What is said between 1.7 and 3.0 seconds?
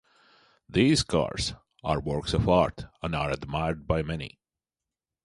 are works of art